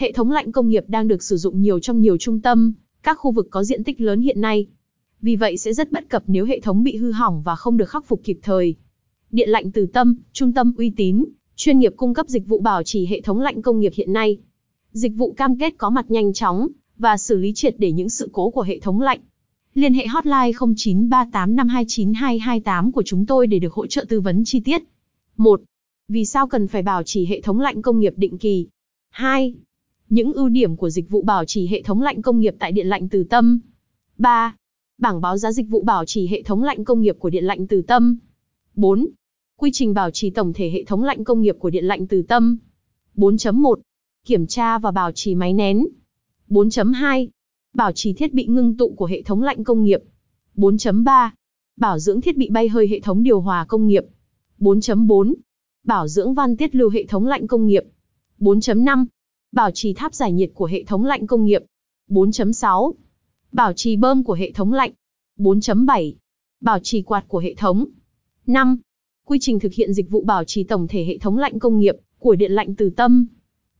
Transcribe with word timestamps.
Hệ 0.00 0.12
thống 0.12 0.30
lạnh 0.30 0.52
công 0.52 0.68
nghiệp 0.68 0.84
đang 0.88 1.08
được 1.08 1.22
sử 1.22 1.36
dụng 1.36 1.62
nhiều 1.62 1.80
trong 1.80 2.00
nhiều 2.00 2.16
trung 2.16 2.40
tâm, 2.40 2.72
các 3.02 3.18
khu 3.18 3.30
vực 3.30 3.48
có 3.50 3.64
diện 3.64 3.84
tích 3.84 4.00
lớn 4.00 4.20
hiện 4.20 4.40
nay. 4.40 4.66
Vì 5.20 5.36
vậy 5.36 5.56
sẽ 5.56 5.72
rất 5.72 5.92
bất 5.92 6.08
cập 6.08 6.22
nếu 6.26 6.44
hệ 6.44 6.60
thống 6.60 6.82
bị 6.82 6.96
hư 6.96 7.12
hỏng 7.12 7.42
và 7.42 7.56
không 7.56 7.76
được 7.76 7.88
khắc 7.88 8.06
phục 8.06 8.20
kịp 8.24 8.38
thời. 8.42 8.74
Điện 9.30 9.48
lạnh 9.48 9.70
Từ 9.70 9.86
Tâm, 9.86 10.16
trung 10.32 10.52
tâm 10.52 10.72
uy 10.78 10.92
tín, 10.96 11.24
chuyên 11.56 11.78
nghiệp 11.78 11.92
cung 11.96 12.14
cấp 12.14 12.28
dịch 12.28 12.46
vụ 12.46 12.60
bảo 12.60 12.82
trì 12.82 13.06
hệ 13.06 13.20
thống 13.20 13.40
lạnh 13.40 13.62
công 13.62 13.80
nghiệp 13.80 13.92
hiện 13.94 14.12
nay. 14.12 14.38
Dịch 14.92 15.12
vụ 15.16 15.32
cam 15.32 15.58
kết 15.58 15.74
có 15.78 15.90
mặt 15.90 16.10
nhanh 16.10 16.32
chóng 16.32 16.68
và 16.98 17.16
xử 17.16 17.36
lý 17.36 17.52
triệt 17.54 17.74
để 17.78 17.92
những 17.92 18.08
sự 18.08 18.28
cố 18.32 18.50
của 18.50 18.62
hệ 18.62 18.78
thống 18.78 19.00
lạnh. 19.00 19.20
Liên 19.74 19.94
hệ 19.94 20.06
hotline 20.06 20.50
0938529228 20.50 22.90
của 22.90 23.02
chúng 23.02 23.26
tôi 23.26 23.46
để 23.46 23.58
được 23.58 23.72
hỗ 23.72 23.86
trợ 23.86 24.04
tư 24.08 24.20
vấn 24.20 24.44
chi 24.44 24.60
tiết. 24.60 24.82
1. 25.36 25.62
Vì 26.08 26.24
sao 26.24 26.46
cần 26.46 26.68
phải 26.68 26.82
bảo 26.82 27.02
trì 27.02 27.26
hệ 27.26 27.40
thống 27.40 27.60
lạnh 27.60 27.82
công 27.82 28.00
nghiệp 28.00 28.14
định 28.16 28.38
kỳ? 28.38 28.66
2. 29.10 29.54
Những 30.10 30.32
ưu 30.32 30.48
điểm 30.48 30.76
của 30.76 30.90
dịch 30.90 31.10
vụ 31.10 31.22
bảo 31.22 31.44
trì 31.44 31.66
hệ 31.66 31.82
thống 31.82 32.02
lạnh 32.02 32.22
công 32.22 32.40
nghiệp 32.40 32.54
tại 32.58 32.72
Điện 32.72 32.86
lạnh 32.86 33.08
Từ 33.08 33.24
Tâm. 33.24 33.60
3. 34.18 34.56
Bảng 34.98 35.20
báo 35.20 35.36
giá 35.36 35.52
dịch 35.52 35.68
vụ 35.68 35.82
bảo 35.82 36.04
trì 36.04 36.26
hệ 36.26 36.42
thống 36.42 36.62
lạnh 36.62 36.84
công 36.84 37.00
nghiệp 37.00 37.16
của 37.18 37.30
Điện 37.30 37.44
lạnh 37.44 37.66
Từ 37.66 37.82
Tâm. 37.82 38.18
4. 38.74 39.06
Quy 39.56 39.70
trình 39.72 39.94
bảo 39.94 40.10
trì 40.10 40.30
tổng 40.30 40.52
thể 40.52 40.70
hệ 40.70 40.84
thống 40.84 41.04
lạnh 41.04 41.24
công 41.24 41.40
nghiệp 41.40 41.56
của 41.58 41.70
Điện 41.70 41.84
lạnh 41.84 42.06
Từ 42.06 42.22
Tâm. 42.22 42.58
4.1. 43.16 43.74
Kiểm 44.26 44.46
tra 44.46 44.78
và 44.78 44.90
bảo 44.90 45.12
trì 45.12 45.34
máy 45.34 45.52
nén. 45.52 45.86
4.2. 46.48 47.28
Bảo 47.74 47.92
trì 47.92 48.12
thiết 48.12 48.34
bị 48.34 48.46
ngưng 48.46 48.76
tụ 48.76 48.90
của 48.90 49.06
hệ 49.06 49.22
thống 49.22 49.42
lạnh 49.42 49.64
công 49.64 49.84
nghiệp. 49.84 50.00
4.3. 50.56 51.30
Bảo 51.76 51.98
dưỡng 51.98 52.20
thiết 52.20 52.36
bị 52.36 52.50
bay 52.50 52.68
hơi 52.68 52.88
hệ 52.88 53.00
thống 53.00 53.22
điều 53.22 53.40
hòa 53.40 53.64
công 53.68 53.86
nghiệp. 53.86 54.04
4.4. 54.58 55.34
Bảo 55.84 56.08
dưỡng 56.08 56.34
van 56.34 56.56
tiết 56.56 56.74
lưu 56.74 56.90
hệ 56.90 57.04
thống 57.04 57.26
lạnh 57.26 57.46
công 57.46 57.66
nghiệp. 57.66 57.84
4.5. 58.38 59.06
Bảo 59.52 59.70
trì 59.70 59.92
tháp 59.92 60.14
giải 60.14 60.32
nhiệt 60.32 60.50
của 60.54 60.66
hệ 60.66 60.84
thống 60.84 61.04
lạnh 61.04 61.26
công 61.26 61.44
nghiệp. 61.44 61.62
4.6. 62.08 62.92
Bảo 63.52 63.72
trì 63.72 63.96
bơm 63.96 64.24
của 64.24 64.34
hệ 64.34 64.52
thống 64.52 64.72
lạnh. 64.72 64.92
4.7. 65.38 66.12
Bảo 66.60 66.78
trì 66.82 67.02
quạt 67.02 67.24
của 67.28 67.38
hệ 67.38 67.54
thống. 67.54 67.84
5. 68.46 68.78
Quy 69.26 69.38
trình 69.40 69.60
thực 69.60 69.72
hiện 69.72 69.92
dịch 69.92 70.10
vụ 70.10 70.20
bảo 70.20 70.44
trì 70.44 70.64
tổng 70.64 70.88
thể 70.88 71.04
hệ 71.04 71.18
thống 71.18 71.38
lạnh 71.38 71.58
công 71.58 71.78
nghiệp 71.78 71.96
của 72.18 72.34
Điện 72.34 72.52
lạnh 72.52 72.74
Từ 72.74 72.90
Tâm. 72.90 73.26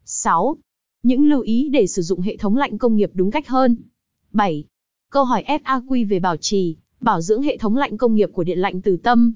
6. 0.04 0.56
Những 1.02 1.28
lưu 1.28 1.40
ý 1.40 1.68
để 1.68 1.86
sử 1.86 2.02
dụng 2.02 2.20
hệ 2.20 2.36
thống 2.36 2.56
lạnh 2.56 2.78
công 2.78 2.96
nghiệp 2.96 3.10
đúng 3.14 3.30
cách 3.30 3.48
hơn. 3.48 3.76
7. 4.32 4.64
Câu 5.10 5.24
hỏi 5.24 5.44
FAQ 5.46 6.08
về 6.08 6.18
bảo 6.18 6.36
trì, 6.36 6.76
bảo 7.00 7.20
dưỡng 7.20 7.42
hệ 7.42 7.56
thống 7.56 7.76
lạnh 7.76 7.98
công 7.98 8.14
nghiệp 8.14 8.30
của 8.32 8.44
Điện 8.44 8.58
lạnh 8.58 8.80
Từ 8.80 8.96
Tâm. 8.96 9.32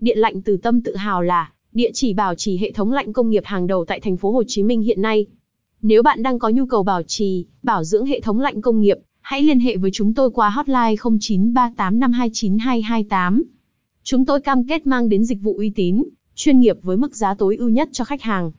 Điện 0.00 0.18
lạnh 0.18 0.42
Từ 0.42 0.56
Tâm 0.56 0.82
tự 0.82 0.96
hào 0.96 1.22
là 1.22 1.52
địa 1.72 1.90
chỉ 1.94 2.14
bảo 2.14 2.34
trì 2.34 2.56
hệ 2.56 2.72
thống 2.72 2.92
lạnh 2.92 3.12
công 3.12 3.30
nghiệp 3.30 3.42
hàng 3.44 3.66
đầu 3.66 3.84
tại 3.84 4.00
thành 4.00 4.16
phố 4.16 4.32
Hồ 4.32 4.42
Chí 4.46 4.62
Minh 4.62 4.82
hiện 4.82 5.02
nay. 5.02 5.26
Nếu 5.82 6.02
bạn 6.02 6.22
đang 6.22 6.38
có 6.38 6.48
nhu 6.48 6.66
cầu 6.66 6.82
bảo 6.82 7.02
trì, 7.02 7.46
bảo 7.62 7.84
dưỡng 7.84 8.06
hệ 8.06 8.20
thống 8.20 8.40
lạnh 8.40 8.60
công 8.60 8.80
nghiệp, 8.80 8.96
hãy 9.20 9.42
liên 9.42 9.60
hệ 9.60 9.76
với 9.76 9.90
chúng 9.90 10.14
tôi 10.14 10.30
qua 10.30 10.50
hotline 10.50 10.94
0938529228. 10.94 13.42
Chúng 14.02 14.24
tôi 14.24 14.40
cam 14.40 14.66
kết 14.66 14.86
mang 14.86 15.08
đến 15.08 15.24
dịch 15.24 15.42
vụ 15.42 15.56
uy 15.56 15.70
tín, 15.70 16.04
chuyên 16.34 16.60
nghiệp 16.60 16.76
với 16.82 16.96
mức 16.96 17.16
giá 17.16 17.34
tối 17.34 17.56
ưu 17.56 17.68
nhất 17.68 17.88
cho 17.92 18.04
khách 18.04 18.22
hàng. 18.22 18.52